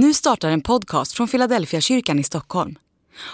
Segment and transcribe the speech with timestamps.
[0.00, 2.78] Nu startar en podcast från Philadelphia kyrkan i Stockholm.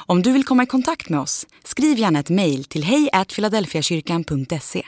[0.06, 4.82] Om du vill komma i kontakt med oss, skriv gärna ett mejl till hejfiladelfiakyrkan.se.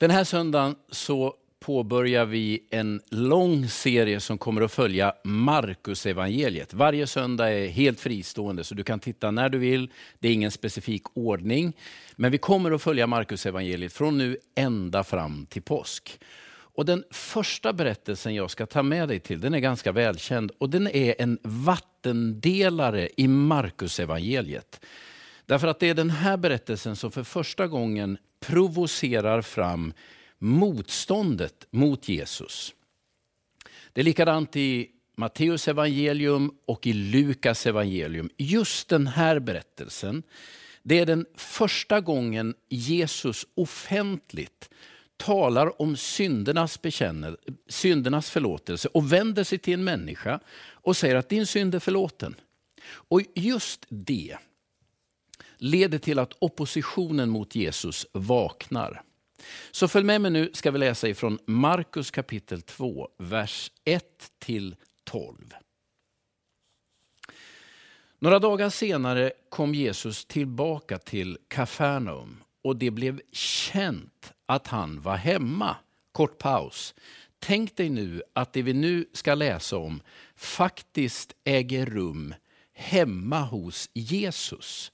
[0.00, 6.74] Den här söndagen så påbörjar vi en lång serie som kommer att följa Markus evangeliet.
[6.74, 9.90] Varje söndag är helt fristående, så du kan titta när du vill.
[10.18, 11.72] Det är ingen specifik ordning.
[12.16, 16.18] Men vi kommer att följa Markus evangeliet från nu ända fram till påsk.
[16.74, 20.70] Och Den första berättelsen jag ska ta med dig till, den är ganska välkänd och
[20.70, 24.84] den är en vattendelare i Markus evangeliet.
[25.46, 29.92] Därför att det är den här berättelsen som för första gången provocerar fram
[30.38, 32.74] motståndet mot Jesus.
[33.92, 38.30] Det är likadant i Matteus evangelium och i Lukas evangelium.
[38.36, 40.22] Just den här berättelsen,
[40.82, 44.70] det är den första gången Jesus offentligt
[45.22, 46.78] talar om syndernas,
[47.68, 52.34] syndernas förlåtelse och vänder sig till en människa och säger att din synd är förlåten.
[52.84, 54.36] Och just det
[55.56, 59.02] leder till att oppositionen mot Jesus vaknar.
[59.70, 64.04] Så följ med mig nu ska vi läsa ifrån Markus kapitel 2, vers 1
[64.38, 65.36] till 12.
[68.18, 75.16] Några dagar senare kom Jesus tillbaka till Kafarnaum och det blev känt att han var
[75.16, 75.76] hemma.
[76.12, 76.94] Kort paus.
[77.38, 80.02] Tänk dig nu att det vi nu ska läsa om
[80.36, 82.34] faktiskt äger rum
[82.72, 84.92] hemma hos Jesus.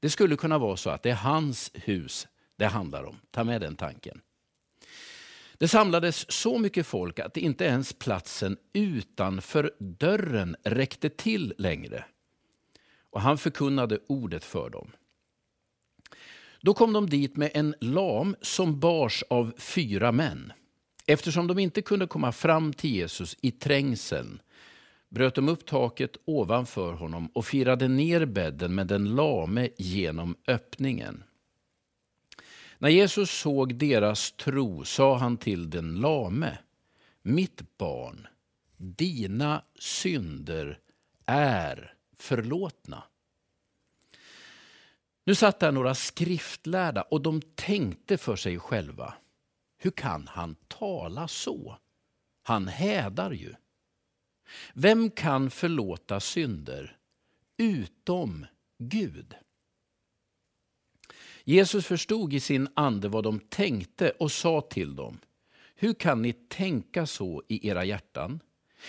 [0.00, 3.16] Det skulle kunna vara så att det är hans hus det handlar om.
[3.30, 4.20] Ta med den tanken.
[5.58, 12.04] Det samlades så mycket folk att inte ens platsen utanför dörren räckte till längre.
[13.10, 14.92] Och han förkunnade ordet för dem.
[16.66, 20.52] Då kom de dit med en lam som bars av fyra män.
[21.06, 24.40] Eftersom de inte kunde komma fram till Jesus i trängseln
[25.08, 31.24] bröt de upp taket ovanför honom och firade ner bädden med den lame genom öppningen.
[32.78, 36.58] När Jesus såg deras tro sa han till den lame,
[37.22, 38.26] mitt barn,
[38.76, 40.78] dina synder
[41.26, 43.02] är förlåtna.
[45.26, 49.14] Nu satt där några skriftlärda och de tänkte för sig själva.
[49.78, 51.78] Hur kan han tala så?
[52.42, 53.54] Han hädar ju.
[54.74, 56.96] Vem kan förlåta synder
[57.56, 58.46] utom
[58.78, 59.34] Gud?
[61.44, 65.18] Jesus förstod i sin ande vad de tänkte och sa till dem.
[65.74, 68.40] Hur kan ni tänka så i era hjärtan?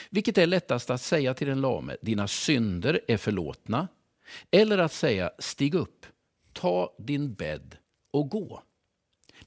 [0.09, 3.87] Vilket är lättast att säga till den lame, dina synder är förlåtna.
[4.51, 6.05] Eller att säga, stig upp,
[6.57, 7.77] ta din bädd
[8.11, 8.63] och gå.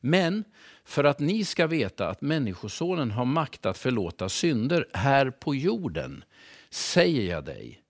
[0.00, 0.44] Men
[0.84, 6.24] för att ni ska veta att Människosonen har makt att förlåta synder här på jorden,
[6.70, 7.82] säger jag dig.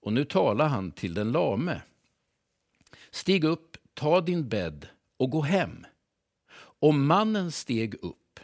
[0.00, 1.82] Och nu talar han till den lame.
[3.10, 5.86] Stig upp, ta din bädd och gå hem.
[6.58, 8.40] Och mannen steg upp,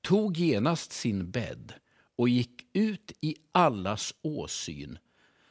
[0.00, 1.72] tog genast sin bädd
[2.16, 4.98] och gick ut i allas åsyn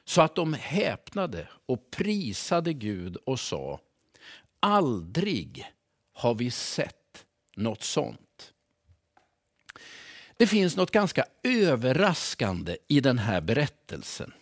[0.06, 3.80] så att de häpnade och prisade Gud och sa
[4.62, 5.72] Aldrig
[6.14, 8.54] har vi sett något sånt.
[10.38, 14.34] Det finns något ganska överraskande i den här berättelsen.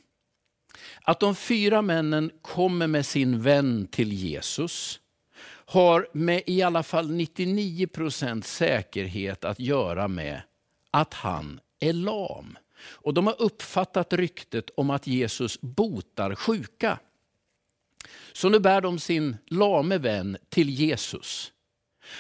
[1.02, 5.00] Att de fyra männen kommer med sin vän till Jesus
[5.66, 10.42] har med i alla fall 99 procent säkerhet att göra med
[10.92, 12.58] att han är lam.
[12.82, 17.00] Och de har uppfattat ryktet om att Jesus botar sjuka.
[18.34, 21.52] Så nu bär de sin lame vän till Jesus.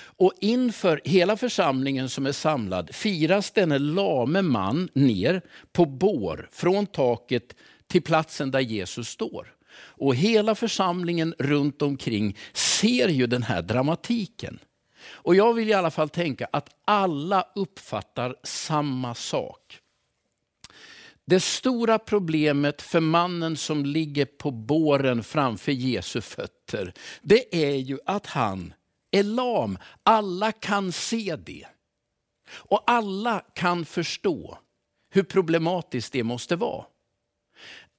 [0.01, 6.85] Och inför hela församlingen som är samlad firas denne lame man ner på bår från
[6.85, 7.55] taket
[7.87, 9.53] till platsen där Jesus står.
[9.79, 14.59] Och hela församlingen runt omkring ser ju den här dramatiken.
[15.07, 19.78] Och jag vill i alla fall tänka att alla uppfattar samma sak.
[21.29, 27.99] Det stora problemet för mannen som ligger på båren framför Jesu fötter, det är ju
[28.05, 28.73] att han
[29.11, 29.77] är lam.
[30.03, 31.65] Alla kan se det.
[32.51, 34.57] Och alla kan förstå
[35.09, 36.85] hur problematiskt det måste vara.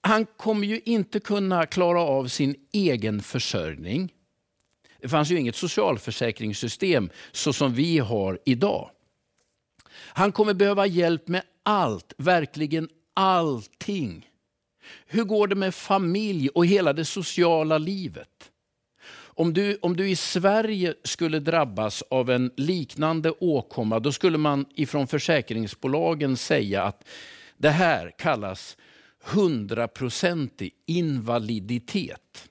[0.00, 4.12] Han kommer ju inte kunna klara av sin egen försörjning.
[5.00, 8.90] Det fanns ju inget socialförsäkringssystem så som vi har idag.
[9.92, 14.30] Han kommer behöva hjälp med allt, verkligen allting.
[15.06, 18.50] Hur går det med familj och hela det sociala livet?
[19.40, 24.66] Om du, om du i Sverige skulle drabbas av en liknande åkomma, då skulle man
[24.74, 27.04] ifrån försäkringsbolagen säga att
[27.56, 28.76] Det här kallas
[29.24, 32.49] hundraprocentig invaliditet.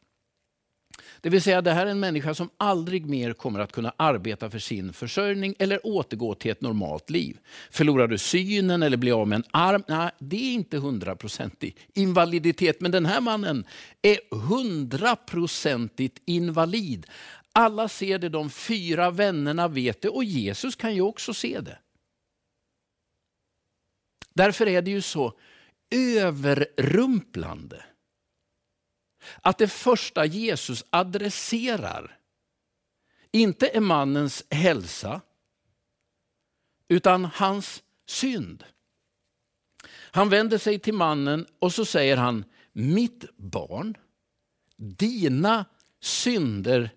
[1.21, 4.49] Det vill säga det här är en människa som aldrig mer kommer att kunna arbeta
[4.49, 7.37] för sin försörjning eller återgå till ett normalt liv.
[7.71, 9.83] Förlorar du synen eller blir av med en arm?
[9.87, 12.81] Nej, det är inte hundraprocentig invaliditet.
[12.81, 13.65] Men den här mannen
[14.01, 17.05] är hundraprocentigt invalid.
[17.51, 21.79] Alla ser det, de fyra vännerna vet det och Jesus kan ju också se det.
[24.33, 25.33] Därför är det ju så
[25.95, 27.83] överrumplande
[29.41, 32.19] att det första Jesus adresserar
[33.31, 35.21] inte är mannens hälsa,
[36.87, 38.63] utan hans synd.
[39.89, 43.97] Han vänder sig till mannen och så säger han, mitt barn,
[44.77, 45.65] dina
[46.01, 46.89] synder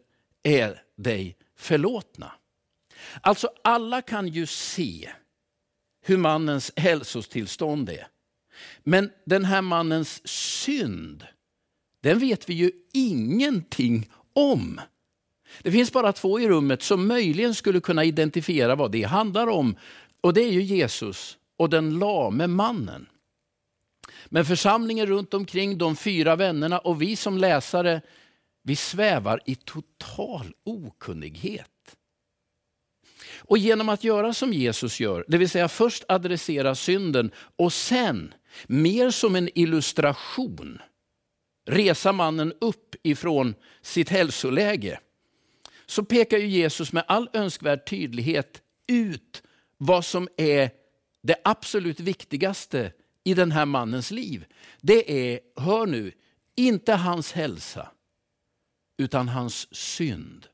[0.43, 2.32] är dig förlåtna.
[3.20, 5.12] Alltså alla kan ju se
[6.00, 8.06] hur mannens hälsotillstånd är.
[8.82, 11.26] Men den här mannens synd,
[12.02, 14.81] den vet vi ju ingenting om.
[15.62, 19.76] Det finns bara två i rummet som möjligen skulle kunna identifiera vad det handlar om.
[20.20, 23.06] Och det är ju Jesus och den lame mannen.
[24.26, 28.00] Men församlingen runt omkring, de fyra vännerna och vi som läsare,
[28.62, 31.69] vi svävar i total okunnighet.
[33.38, 38.34] Och genom att göra som Jesus gör, det vill säga först adressera synden och sen,
[38.66, 40.78] mer som en illustration,
[41.64, 45.00] resa mannen upp ifrån sitt hälsoläge,
[45.87, 49.43] så pekar ju Jesus med all önskvärd tydlighet ut
[49.79, 50.70] vad som är
[51.23, 52.93] det absolut viktigaste
[53.25, 54.44] i den här mannens liv.
[54.81, 56.12] Det är, hör nu,
[56.56, 57.91] inte hans hälsa,
[58.97, 60.47] utan hans synd.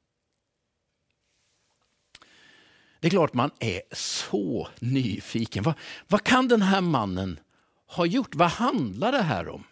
[3.00, 5.62] Det är klart man är så nyfiken.
[5.62, 5.75] Vad,
[6.08, 7.40] vad kan den här mannen
[7.87, 8.34] ha gjort?
[8.34, 9.64] Vad handlar det här om?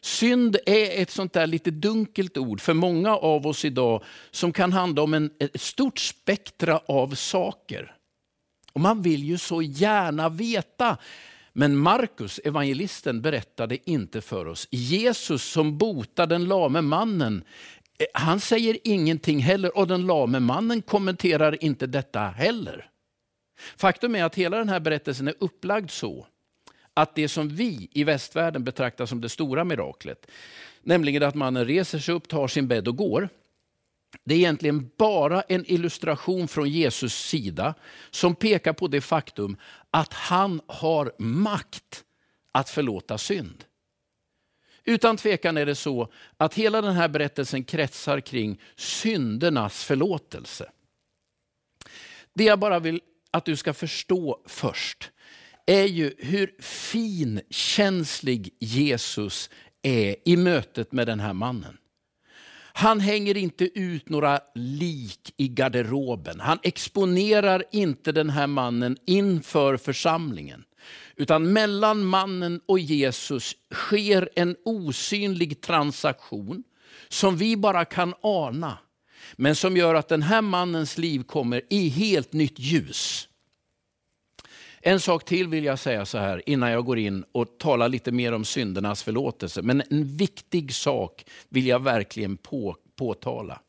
[0.00, 4.72] Synd är ett sånt där lite dunkelt ord för många av oss idag som kan
[4.72, 7.94] handla om en, ett stort spektra av saker.
[8.72, 10.96] Och Man vill ju så gärna veta.
[11.52, 14.68] Men Markus, evangelisten, berättade inte för oss.
[14.70, 17.44] Jesus som botade den lame mannen,
[17.98, 22.90] eh, han säger ingenting heller och den lame mannen kommenterar inte detta heller.
[23.76, 26.26] Faktum är att hela den här berättelsen är upplagd så
[26.98, 30.26] att det som vi i västvärlden betraktar som det stora miraklet,
[30.82, 33.28] nämligen att mannen reser sig upp, tar sin bädd och går,
[34.24, 37.74] det är egentligen bara en illustration från Jesus sida
[38.10, 39.56] som pekar på det faktum
[39.90, 42.04] att han har makt
[42.52, 43.64] att förlåta synd.
[44.84, 50.70] Utan tvekan är det så att hela den här berättelsen kretsar kring syndernas förlåtelse.
[52.32, 53.00] Det jag bara vill
[53.30, 55.10] att du ska förstå först,
[55.68, 59.50] är ju hur finkänslig Jesus
[59.82, 61.76] är i mötet med den här mannen.
[62.72, 66.40] Han hänger inte ut några lik i garderoben.
[66.40, 70.64] Han exponerar inte den här mannen inför församlingen.
[71.16, 76.64] Utan mellan mannen och Jesus sker en osynlig transaktion
[77.08, 78.78] som vi bara kan ana.
[79.36, 83.28] Men som gör att den här mannens liv kommer i helt nytt ljus.
[84.80, 88.12] En sak till vill jag säga så här innan jag går in och talar lite
[88.12, 89.62] mer om syndernas förlåtelse.
[89.62, 93.60] Men en viktig sak vill jag verkligen på, påtala.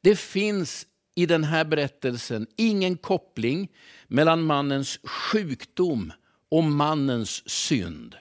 [0.00, 3.68] Det finns i den här berättelsen ingen koppling
[4.06, 6.12] mellan mannens sjukdom
[6.50, 8.16] och mannens synd.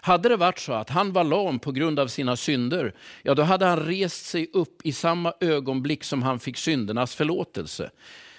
[0.00, 3.42] Hade det varit så att han var lam på grund av sina synder, ja då
[3.42, 7.90] hade han rest sig upp i samma ögonblick som han fick syndernas förlåtelse.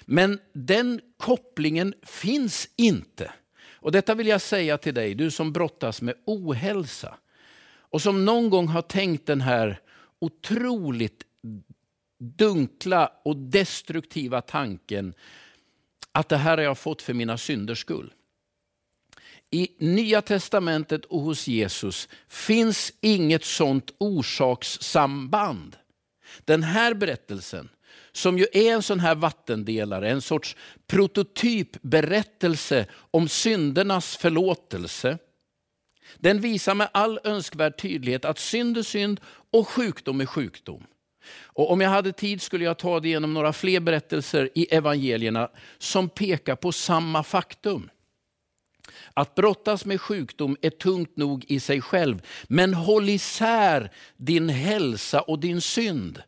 [0.05, 3.31] Men den kopplingen finns inte.
[3.83, 7.17] Och Detta vill jag säga till dig, du som brottas med ohälsa
[7.93, 9.79] och som någon gång har tänkt den här
[10.19, 11.23] otroligt
[12.19, 15.13] dunkla och destruktiva tanken
[16.11, 18.13] att det här har jag fått för mina synders skull.
[19.49, 25.75] I Nya testamentet och hos Jesus finns inget sånt orsakssamband.
[26.45, 27.69] Den här berättelsen
[28.13, 30.55] som ju är en sån här vattendelare, en sorts
[30.87, 35.17] prototypberättelse om syndernas förlåtelse.
[36.17, 39.19] Den visar med all önskvärd tydlighet att synd är synd
[39.51, 40.83] och sjukdom är sjukdom.
[41.43, 45.49] Och om jag hade tid skulle jag ta det genom några fler berättelser i evangelierna
[45.77, 47.89] som pekar på samma faktum.
[49.13, 55.21] Att brottas med sjukdom är tungt nog i sig själv, men håll isär din hälsa
[55.21, 56.21] och din synd.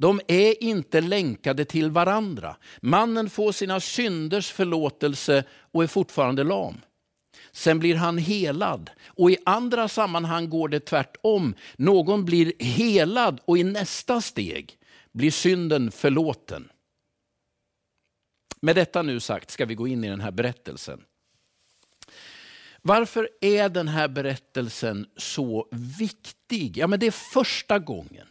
[0.00, 2.56] De är inte länkade till varandra.
[2.80, 6.74] Mannen får sina synders förlåtelse och är fortfarande lam.
[7.52, 8.90] sen blir han helad.
[9.06, 11.54] Och i andra sammanhang går det tvärtom.
[11.76, 14.78] Någon blir helad och i nästa steg
[15.12, 16.70] blir synden förlåten.
[18.60, 21.04] Med detta nu sagt ska vi gå in i den här berättelsen.
[22.82, 26.76] Varför är den här berättelsen så viktig?
[26.76, 28.26] Ja, men det är första gången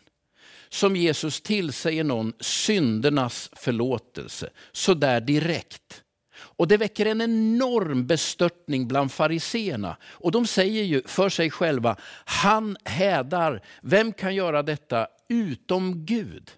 [0.69, 6.03] som Jesus tillsäger någon syndernas förlåtelse, Sådär direkt.
[6.39, 9.97] Och Det väcker en enorm bestörtning bland fariseerna.
[10.03, 11.95] Och de säger ju för sig själva,
[12.25, 16.51] han hädar, vem kan göra detta utom Gud?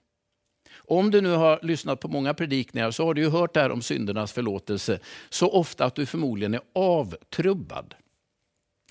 [0.75, 3.71] Om du nu har lyssnat på många predikningar så har du ju hört det här
[3.71, 4.99] om syndernas förlåtelse
[5.29, 7.95] så ofta att du förmodligen är avtrubbad.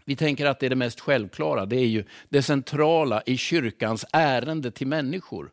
[0.04, 4.04] Vi tänker att det är det mest självklara, det är ju det centrala i kyrkans
[4.12, 5.50] ärende till människor.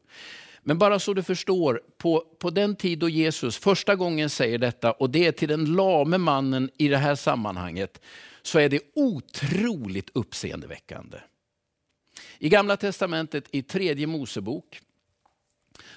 [0.63, 4.92] Men bara så du förstår, på, på den tid då Jesus första gången säger detta,
[4.92, 8.01] och det är till den lame mannen i det här sammanhanget,
[8.42, 11.18] så är det otroligt uppseendeväckande.
[12.39, 14.82] I Gamla Testamentet, i tredje Mosebok,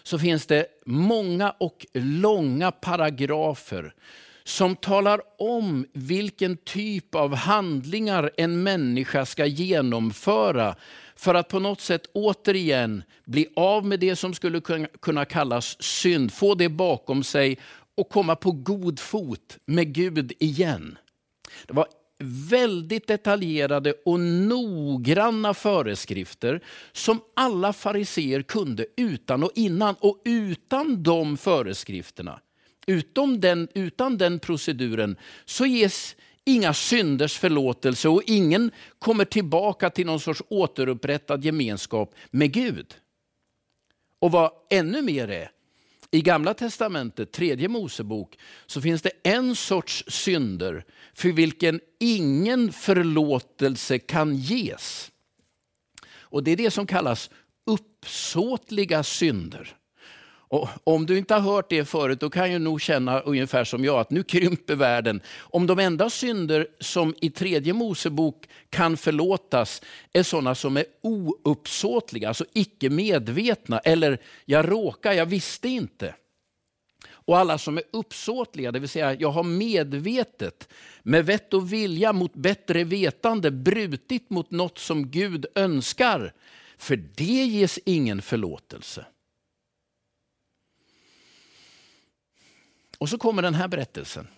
[0.02, 3.94] så finns det många och långa paragrafer
[4.50, 10.74] som talar om vilken typ av handlingar en människa ska genomföra
[11.16, 14.60] för att på något sätt återigen bli av med det som skulle
[15.00, 17.58] kunna kallas synd, få det bakom sig
[17.96, 20.98] och komma på god fot med Gud igen.
[21.66, 21.86] Det var
[22.50, 26.60] väldigt detaljerade och noggranna föreskrifter
[26.92, 29.94] som alla fariseer kunde utan och innan.
[30.00, 32.40] Och utan de föreskrifterna,
[32.86, 40.06] utom den, utan den proceduren, så ges inga synders förlåtelse och ingen kommer tillbaka till
[40.06, 42.94] någon sorts återupprättad gemenskap med Gud.
[44.18, 45.50] Och vad ännu mer är,
[46.10, 50.84] i Gamla Testamentet, tredje Mosebok, så finns det en sorts synder
[51.14, 55.10] för vilken ingen förlåtelse kan ges.
[56.10, 57.30] Och Det är det som kallas
[57.66, 59.76] uppsåtliga synder.
[60.50, 63.84] Och om du inte har hört det förut, då kan du nog känna ungefär som
[63.84, 65.20] jag, att nu krymper världen.
[65.38, 72.28] Om de enda synder som i tredje Mosebok kan förlåtas är sådana som är ouppsåtliga,
[72.28, 76.14] alltså icke medvetna, eller jag råkar, jag visste inte.
[77.08, 80.68] Och alla som är uppsåtliga, det vill säga jag har medvetet,
[81.02, 86.32] med vett och vilja mot bättre vetande, brutit mot något som Gud önskar.
[86.78, 89.06] För det ges ingen förlåtelse.
[93.00, 94.28] Och så kommer den här berättelsen.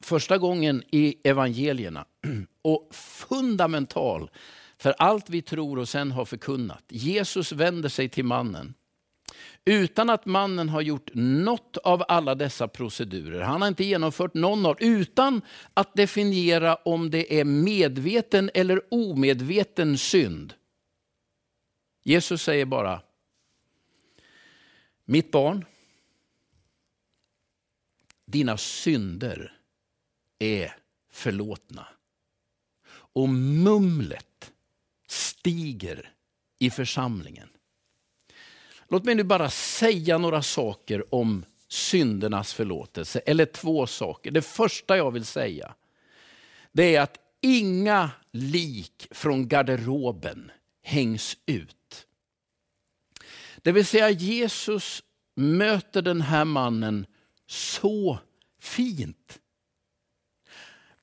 [0.00, 2.04] Första gången i evangelierna
[2.62, 4.30] och fundamental
[4.78, 6.84] för allt vi tror och sen har förkunnat.
[6.88, 8.74] Jesus vänder sig till mannen
[9.64, 13.40] utan att mannen har gjort något av alla dessa procedurer.
[13.40, 15.42] Han har inte genomfört någon av utan
[15.74, 20.54] att definiera om det är medveten eller omedveten synd.
[22.02, 23.00] Jesus säger bara,
[25.04, 25.64] mitt barn,
[28.32, 29.52] dina synder
[30.38, 30.76] är
[31.10, 31.88] förlåtna.
[32.92, 34.52] Och mumlet
[35.08, 36.12] stiger
[36.58, 37.48] i församlingen.
[38.88, 44.30] Låt mig nu bara säga några saker om syndernas förlåtelse, eller två saker.
[44.30, 45.74] Det första jag vill säga,
[46.72, 50.50] det är att inga lik från garderoben
[50.82, 52.06] hängs ut.
[53.56, 55.02] Det vill säga Jesus
[55.34, 57.06] möter den här mannen
[57.52, 58.18] så
[58.60, 59.38] fint.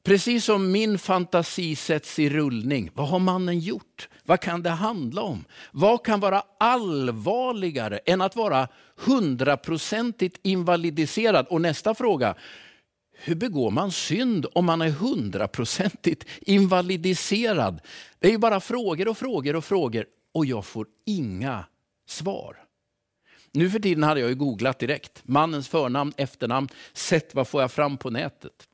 [0.04, 2.90] Precis som min fantasi sätts i rullning.
[2.94, 4.10] Vad har mannen gjort?
[4.24, 5.46] Vad kan det handla om?
[5.72, 11.48] Vad kan vara allvarligare än att vara hundraprocentigt invalidiserad?
[11.48, 12.36] Och nästa fråga,
[13.12, 17.82] hur begår man synd om man är hundraprocentigt invalidiserad?
[18.20, 21.66] Det är ju bara frågor och frågor och frågor och jag får inga
[22.08, 22.69] svar.
[23.52, 25.22] Nu för tiden hade jag ju googlat direkt.
[25.24, 28.70] Mannens förnamn, efternamn, sett vad får jag fram på nätet.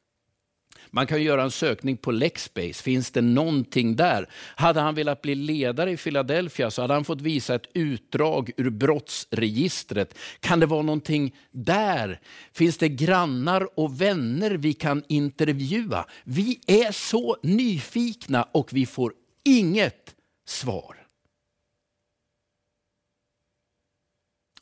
[0.95, 2.83] Man kan göra en sökning på Lexbase.
[2.83, 4.29] Finns det någonting där?
[4.55, 8.69] Hade han velat bli ledare i Philadelphia så hade han fått visa ett utdrag ur
[8.69, 10.17] brottsregistret.
[10.39, 12.19] Kan det vara någonting där?
[12.53, 16.05] Finns det grannar och vänner vi kan intervjua?
[16.23, 19.13] Vi är så nyfikna och vi får
[19.45, 20.15] inget
[20.47, 21.04] svar.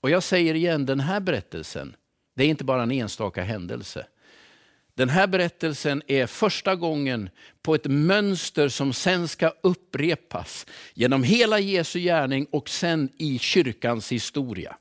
[0.04, 1.96] Och jag säger igen, den här berättelsen,
[2.36, 4.06] det är inte bara en enstaka händelse.
[4.96, 7.30] Den här berättelsen är första gången
[7.62, 14.12] på ett mönster som sen ska upprepas genom hela Jesu gärning och sen i kyrkans
[14.12, 14.78] historia.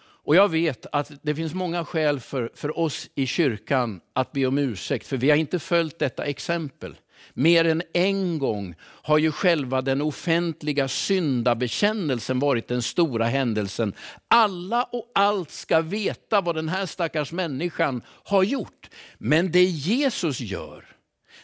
[0.00, 4.46] Och jag vet att det finns många skäl för, för oss i kyrkan att be
[4.46, 6.96] om ursäkt, för vi har inte följt detta exempel.
[7.34, 13.94] Mer än en gång har ju själva den offentliga syndabekännelsen varit den stora händelsen.
[14.28, 18.90] Alla och allt ska veta vad den här stackars människan har gjort.
[19.18, 20.84] Men det Jesus gör,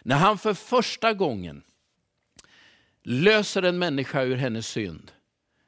[0.02, 1.62] när han för första gången
[3.02, 5.10] löser en människa ur hennes synd,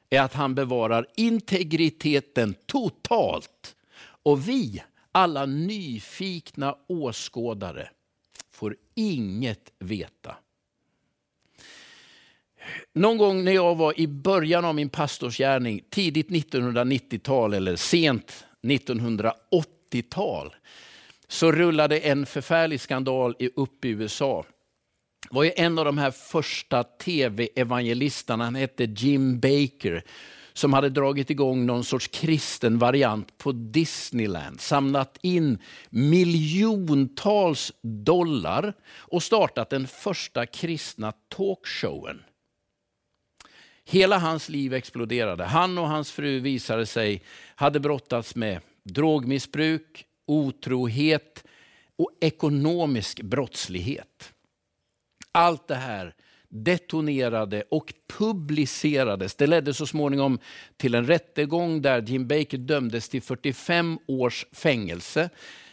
[0.09, 3.75] är att han bevarar integriteten totalt.
[4.23, 7.89] Och vi, alla nyfikna åskådare,
[8.57, 10.35] får inget veta.
[12.93, 20.55] Någon gång när jag var i början av min pastorsgärning, tidigt 1990-tal eller sent 1980-tal,
[21.27, 24.45] så rullade en förfärlig skandal upp i USA.
[25.29, 30.03] Det var ju en av de här första tv-evangelisterna, han hette Jim Baker,
[30.57, 35.59] som hade dragit igång någon sorts kristen variant på Disneyland, samlat in
[35.89, 42.23] miljontals dollar och startat den första kristna talkshowen.
[43.85, 45.43] Hela hans liv exploderade.
[45.43, 47.23] Han och hans fru visade sig
[47.55, 51.43] hade brottats med drogmissbruk, otrohet
[51.95, 54.33] och ekonomisk brottslighet.
[55.31, 56.13] Allt det här
[56.49, 59.35] detonerade och publicerades.
[59.35, 60.39] Det ledde så småningom
[60.77, 65.29] till en rättegång där Jim Baker dömdes till 45 års fängelse,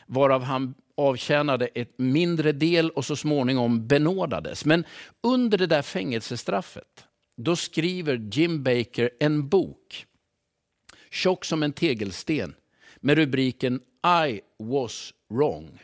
[0.07, 4.65] varav han avtjänade ett mindre del och så småningom benådades.
[4.65, 4.85] Men
[5.21, 7.05] under det där fängelsestraffet,
[7.37, 10.07] då skriver Jim Baker en bok,
[11.11, 12.55] tjock som en tegelsten,
[12.97, 13.81] med rubriken
[14.27, 15.83] I was wrong.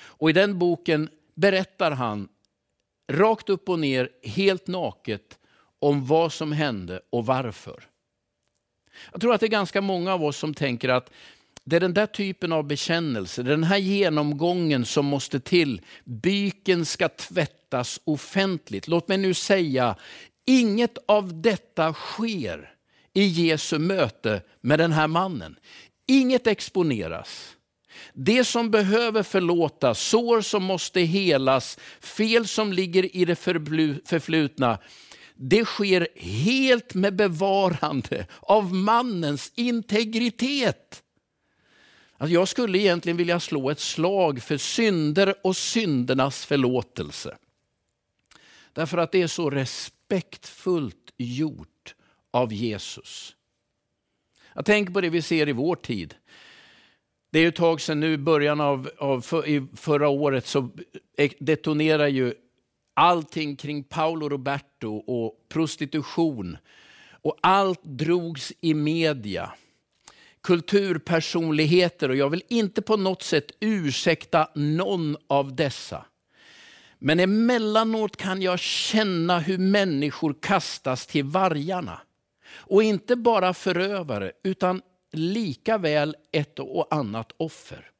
[0.00, 2.28] Och i den boken berättar han
[3.10, 5.38] rakt upp och ner, helt naket,
[5.80, 7.84] om vad som hände och varför.
[9.12, 11.10] Jag tror att det är ganska många av oss som tänker att
[11.64, 15.80] det är den där typen av bekännelse, den här genomgången som måste till.
[16.04, 18.88] Byken ska tvättas offentligt.
[18.88, 19.96] Låt mig nu säga,
[20.46, 22.74] inget av detta sker
[23.12, 25.56] i Jesu möte med den här mannen.
[26.06, 27.56] Inget exponeras.
[28.12, 34.78] Det som behöver förlåtas, sår som måste helas, fel som ligger i det förflutna,
[35.34, 41.02] det sker helt med bevarande av mannens integritet.
[42.16, 47.36] Alltså jag skulle egentligen vilja slå ett slag för synder och syndernas förlåtelse.
[48.72, 51.94] Därför att det är så respektfullt gjort
[52.30, 53.36] av Jesus.
[54.54, 56.14] Jag tänker på det vi ser i vår tid.
[57.32, 60.70] Det är ett tag sedan nu, början av, av för, i förra året, så
[61.16, 62.34] e, detonerar ju
[62.94, 66.58] allting kring Paolo Roberto och prostitution.
[67.22, 69.52] Och allt drogs i media.
[70.42, 76.04] Kulturpersonligheter, och jag vill inte på något sätt ursäkta någon av dessa.
[76.98, 82.00] Men emellanåt kan jag känna hur människor kastas till vargarna.
[82.52, 84.82] Och inte bara förövare, utan
[85.12, 87.90] lika väl ett och annat offer.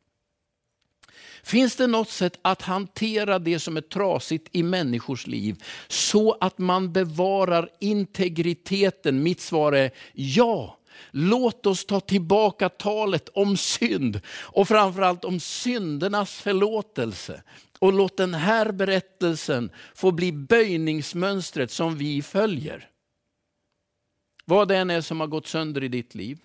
[1.42, 6.58] Finns det något sätt att hantera det som är trasigt i människors liv så att
[6.58, 9.22] man bevarar integriteten?
[9.22, 10.76] Mitt svar är ja.
[11.10, 17.42] Låt oss ta tillbaka talet om synd och framförallt om syndernas förlåtelse.
[17.78, 22.88] Och låt den här berättelsen få bli böjningsmönstret som vi följer.
[24.44, 26.38] Vad det än är som har gått sönder i ditt liv,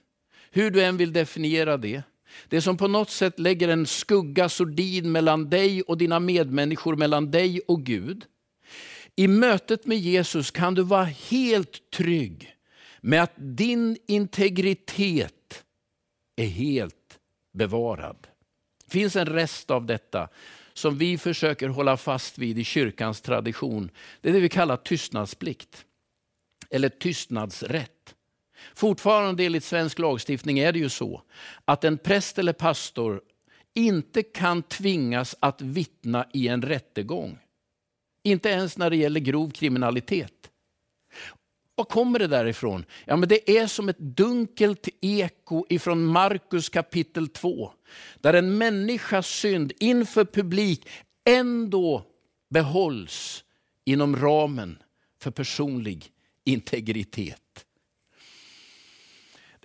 [0.56, 2.04] hur du än vill definiera det.
[2.48, 7.32] Det som på något sätt lägger en skugga, sordin mellan dig och dina medmänniskor, mellan
[7.32, 8.26] dig och Gud.
[9.16, 12.56] I mötet med Jesus kan du vara helt trygg
[13.02, 15.64] med att din integritet
[16.36, 17.20] är helt
[17.54, 18.28] bevarad.
[18.86, 20.30] Det finns en rest av detta
[20.74, 23.92] som vi försöker hålla fast vid i kyrkans tradition.
[24.22, 25.86] Det är det vi kallar tystnadsplikt,
[26.70, 28.15] eller tystnadsrätt.
[28.74, 31.22] Fortfarande enligt svensk lagstiftning är det ju så
[31.66, 33.22] att en präst eller pastor
[33.74, 37.40] inte kan tvingas att vittna i en rättegång.
[38.24, 40.52] Inte ens när det gäller grov kriminalitet.
[41.76, 42.86] Var kommer det därifrån?
[43.06, 47.72] Ja, men det är som ett dunkelt eko ifrån Markus kapitel 2.
[48.22, 50.88] Där en människas synd inför publik
[51.26, 52.04] ändå
[52.50, 53.44] behålls
[53.86, 54.78] inom ramen
[55.20, 56.12] för personlig
[56.44, 57.42] integritet.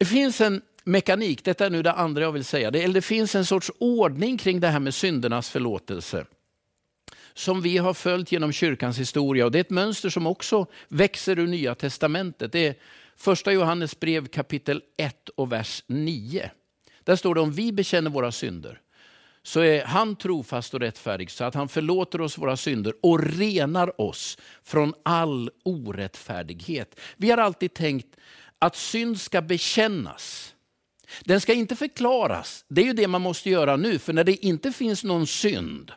[0.00, 3.34] Det finns en mekanik, detta är nu det andra jag vill säga, det, det finns
[3.34, 6.24] en sorts ordning kring det här med syndernas förlåtelse
[7.34, 9.44] som vi har följt genom kyrkans historia.
[9.44, 12.52] Och det är ett mönster som också växer ur Nya Testamentet.
[12.52, 12.74] Det är
[13.16, 16.50] första Johannes brev kapitel 1 och vers 9.
[17.04, 18.80] Där står det om vi bekänner våra synder
[19.42, 24.00] så är han trofast och rättfärdig så att han förlåter oss våra synder och renar
[24.00, 27.00] oss från all orättfärdighet.
[27.16, 28.16] Vi har alltid tänkt
[28.60, 30.54] att synd ska bekännas.
[31.24, 32.64] Den ska inte förklaras.
[32.68, 35.92] Det är ju det man måste göra nu, för när det inte finns någon synd,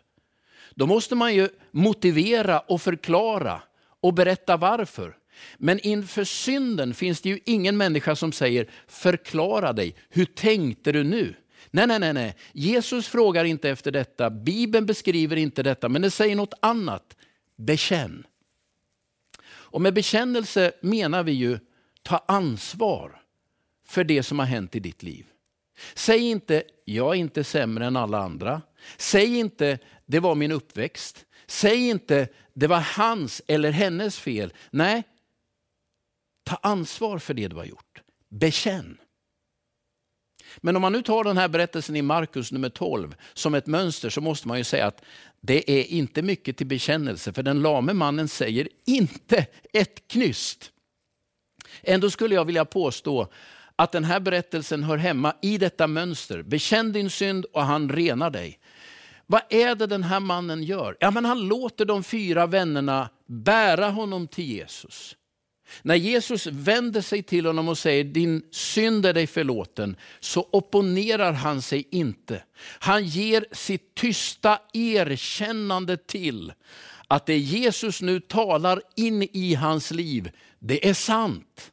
[0.76, 3.62] då måste man ju motivera och förklara
[4.02, 5.18] och berätta varför.
[5.58, 11.04] Men inför synden finns det ju ingen människa som säger, förklara dig, hur tänkte du
[11.04, 11.36] nu?
[11.72, 12.36] Nej, nej, nej, nej.
[12.52, 17.18] Jesus frågar inte efter detta, Bibeln beskriver inte detta, men det säger något annat.
[17.56, 18.28] Bekänn.
[19.46, 21.60] Och med bekännelse menar vi ju
[22.04, 23.22] ta ansvar
[23.86, 25.26] för det som har hänt i ditt liv.
[25.94, 28.62] Säg inte, jag är inte sämre än alla andra.
[28.98, 31.26] Säg inte, det var min uppväxt.
[31.48, 34.54] Säg inte, det var hans eller hennes fel.
[34.72, 35.04] Nej,
[36.44, 38.02] ta ansvar för det du har gjort.
[38.30, 38.98] Bekänn.
[40.58, 44.10] Men om man nu tar den här berättelsen i Markus nummer 12 som ett mönster
[44.10, 45.02] så måste man ju säga att
[45.42, 50.73] det är inte mycket till bekännelse, för den lame mannen säger inte ett knyst.
[51.82, 53.28] Ändå skulle jag vilja påstå
[53.76, 56.42] att den här berättelsen hör hemma i detta mönster.
[56.42, 58.60] Bekänn din synd och han renar dig.
[59.26, 60.98] Vad är det den här mannen gör?
[61.00, 65.16] Ja, men han låter de fyra vännerna bära honom till Jesus.
[65.82, 71.34] När Jesus vänder sig till honom och säger din synd är dig förlåten, så opponerar
[71.34, 72.44] han sig inte.
[72.80, 76.54] Han ger sitt tysta erkännande till
[77.08, 81.72] att det Jesus nu talar in i hans liv, det är sant.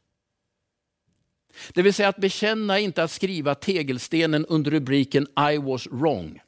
[1.72, 6.40] Det vill säga att bekänna är inte att skriva tegelstenen under rubriken I was wrong.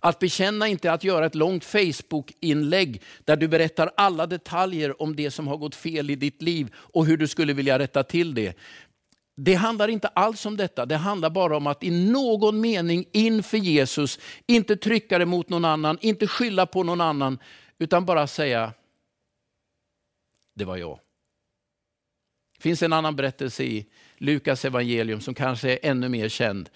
[0.00, 5.30] Att bekänna inte att göra ett långt Facebook-inlägg där du berättar alla detaljer om det
[5.30, 8.58] som har gått fel i ditt liv och hur du skulle vilja rätta till det.
[9.36, 10.86] Det handlar inte alls om detta.
[10.86, 15.64] Det handlar bara om att i någon mening inför Jesus inte trycka det mot någon
[15.64, 17.38] annan, inte skylla på någon annan,
[17.78, 18.72] utan bara säga,
[20.54, 21.00] det var jag.
[22.56, 23.86] Det finns en annan berättelse i
[24.16, 26.70] Lukas evangelium som kanske är ännu mer känd.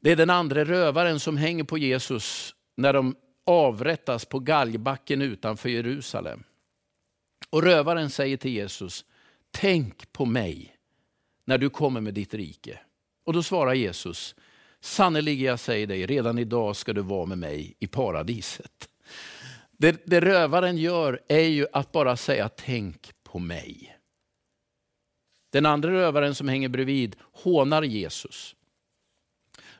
[0.00, 5.68] Det är den andra rövaren som hänger på Jesus när de avrättas på galgbacken utanför
[5.68, 6.42] Jerusalem.
[7.50, 9.04] Och rövaren säger till Jesus,
[9.50, 10.76] tänk på mig
[11.44, 12.80] när du kommer med ditt rike.
[13.24, 14.34] Och då svarar Jesus,
[14.80, 18.89] sannerligen jag säger dig, redan idag ska du vara med mig i paradiset.
[19.80, 23.96] Det, det rövaren gör är ju att bara säga, tänk på mig.
[25.52, 28.54] Den andra rövaren som hänger bredvid hånar Jesus.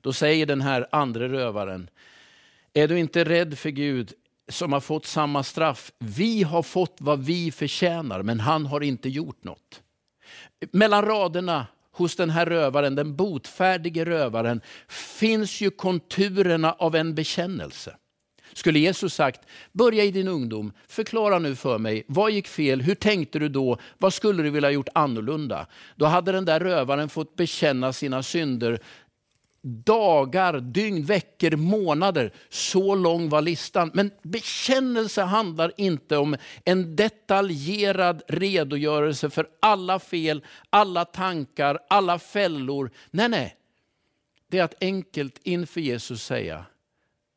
[0.01, 1.91] Då säger den här andra rövaren,
[2.73, 4.13] är du inte rädd för Gud
[4.49, 5.93] som har fått samma straff?
[5.99, 9.83] Vi har fått vad vi förtjänar, men han har inte gjort något.
[10.73, 17.97] Mellan raderna hos den här rövaren, den botfärdige rövaren, finns ju konturerna av en bekännelse.
[18.53, 19.41] Skulle Jesus sagt,
[19.73, 23.79] börja i din ungdom, förklara nu för mig, vad gick fel, hur tänkte du då,
[23.99, 25.67] vad skulle du vilja ha gjort annorlunda?
[25.97, 28.81] Då hade den där rövaren fått bekänna sina synder
[29.63, 32.33] dagar, dygn, veckor, månader.
[32.49, 33.91] Så lång var listan.
[33.95, 42.91] Men bekännelse handlar inte om en detaljerad redogörelse för alla fel, alla tankar, alla fällor.
[43.11, 43.57] Nej, nej.
[44.49, 46.65] Det är att enkelt inför Jesus säga,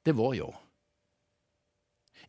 [0.04, 0.56] det var jag.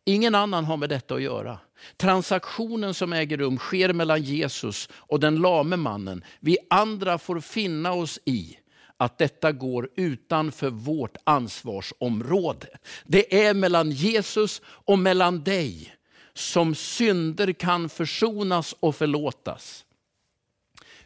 [0.05, 1.59] Ingen annan har med detta att göra.
[1.97, 6.23] Transaktionen som äger rum sker mellan Jesus och den lame mannen.
[6.39, 8.57] Vi andra får finna oss i
[8.97, 12.67] att detta går utanför vårt ansvarsområde.
[13.05, 15.95] Det är mellan Jesus och mellan dig
[16.33, 19.85] som synder kan försonas och förlåtas.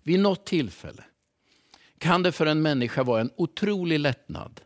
[0.03, 1.03] Vid något tillfälle
[1.97, 4.61] kan det för en människa vara en otrolig lättnad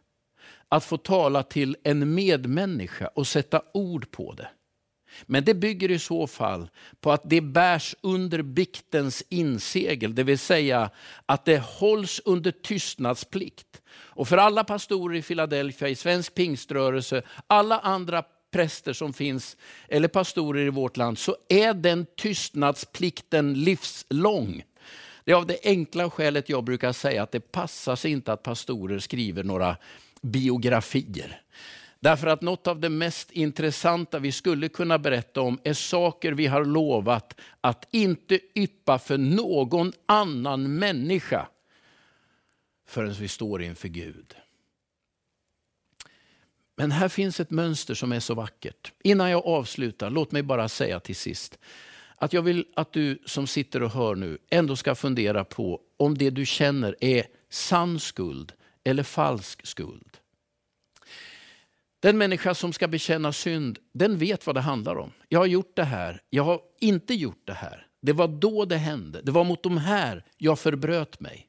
[0.73, 4.49] att få tala till en medmänniska och sätta ord på det.
[5.25, 6.69] Men det bygger i så fall
[7.01, 10.89] på att det bärs under biktens insegel, det vill säga
[11.25, 13.81] att det hålls under tystnadsplikt.
[13.91, 19.57] Och för alla pastorer i Philadelphia, i svensk pingströrelse, alla andra präster som finns,
[19.87, 24.63] eller pastorer i vårt land, så är den tystnadsplikten livslång.
[25.25, 28.43] Det är av det enkla skälet jag brukar säga att det passar sig inte att
[28.43, 29.77] pastorer skriver några
[30.23, 31.41] biografier.
[31.99, 36.47] Därför att något av det mest intressanta vi skulle kunna berätta om är saker vi
[36.47, 41.47] har lovat att inte yppa för någon annan människa
[42.87, 44.35] förrän vi står inför Gud.
[46.75, 48.91] Men här finns ett mönster som är så vackert.
[49.03, 51.59] Innan jag avslutar, låt mig bara säga till sist
[52.15, 56.17] att jag vill att du som sitter och hör nu ändå ska fundera på om
[56.17, 58.53] det du känner är sann skuld
[58.83, 60.17] eller falsk skuld.
[61.99, 65.11] Den människa som ska bekänna synd, den vet vad det handlar om.
[65.29, 67.87] Jag har gjort det här, jag har inte gjort det här.
[68.01, 71.47] Det var då det hände, det var mot de här jag förbröt mig.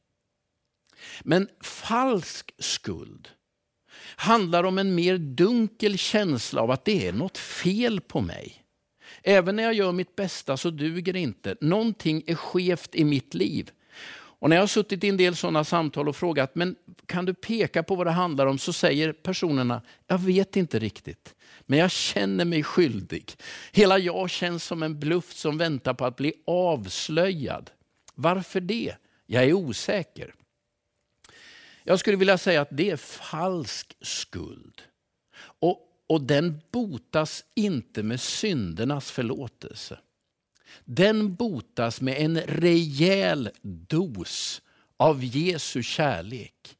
[1.22, 3.28] Men falsk skuld
[4.16, 8.64] handlar om en mer dunkel känsla av att det är något fel på mig.
[9.22, 11.56] Även när jag gör mitt bästa så duger det inte.
[11.60, 13.70] Någonting är skevt i mitt liv.
[14.44, 16.76] Och när jag har suttit i en del sådana samtal och frågat, men
[17.06, 18.58] kan du peka på vad det handlar om?
[18.58, 21.34] Så säger personerna, jag vet inte riktigt.
[21.66, 23.32] Men jag känner mig skyldig.
[23.72, 27.70] Hela jag känns som en bluff som väntar på att bli avslöjad.
[28.14, 28.94] Varför det?
[29.26, 30.34] Jag är osäker.
[31.84, 34.82] Jag skulle vilja säga att det är falsk skuld.
[35.38, 39.98] Och, och den botas inte med syndernas förlåtelse.
[40.84, 44.62] Den botas med en rejäl dos
[44.96, 46.76] av Jesu kärlek.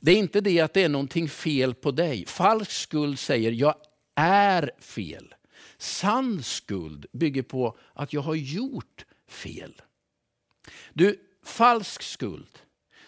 [0.00, 2.26] Det är inte det att det är någonting fel på dig.
[2.26, 3.74] Falsk skuld säger jag
[4.14, 5.34] är fel.
[5.78, 9.82] Sann skuld bygger på att jag har gjort fel.
[10.92, 12.58] Du, falsk skuld,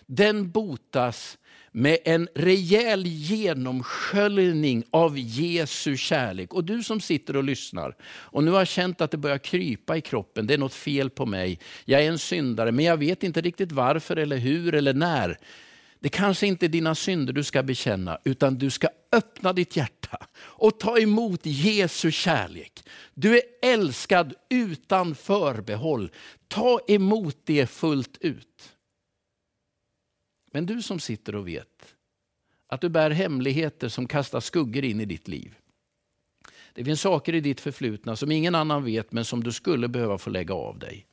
[0.06, 1.38] den botas
[1.72, 6.54] med en rejäl genomsköljning av Jesu kärlek.
[6.54, 10.00] Och du som sitter och lyssnar och nu har känt att det börjar krypa i
[10.00, 13.40] kroppen, det är något fel på mig, jag är en syndare, men jag vet inte
[13.40, 15.38] riktigt varför eller hur eller när.
[16.02, 20.18] Det kanske inte är dina synder du ska bekänna, utan du ska öppna ditt hjärta
[20.37, 22.85] och ta emot Jesu kärlek.
[23.14, 26.11] Du är älskad utan förbehåll.
[26.48, 28.72] Ta emot det fullt ut.
[30.50, 31.94] Men du som sitter och vet
[32.66, 35.54] att du bär hemligheter som kastar skuggor in i ditt liv.
[36.72, 40.18] Det finns saker i ditt förflutna som ingen annan vet men som du skulle behöva
[40.18, 41.06] få lägga av dig.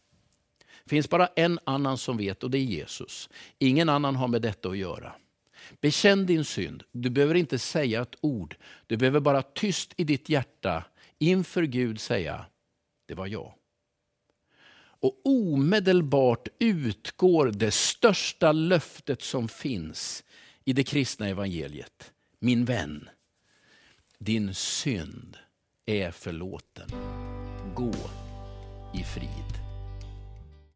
[0.84, 3.30] Det finns bara en annan som vet och det är Jesus.
[3.60, 5.16] Ingen annan har med detta att göra.
[5.82, 6.84] Bekänn din synd.
[6.92, 8.56] Du behöver inte säga ett ord.
[8.88, 10.84] Du behöver bara tyst i ditt hjärta
[11.18, 12.46] inför Gud säga,
[13.06, 13.54] det var jag.
[15.00, 20.24] Och omedelbart utgår det största löftet som finns
[20.66, 22.12] i det kristna evangeliet.
[22.40, 23.10] Min vän,
[24.20, 25.38] din synd
[25.86, 26.90] är förlåten.
[27.76, 27.94] Gå
[28.94, 29.67] i frid.